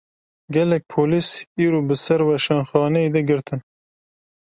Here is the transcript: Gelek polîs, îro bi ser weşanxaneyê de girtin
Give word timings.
Gelek 0.55 0.83
polîs, 0.93 1.27
îro 1.63 1.79
bi 1.87 1.95
ser 2.03 2.21
weşanxaneyê 2.27 3.09
de 3.15 3.21
girtin 3.27 3.59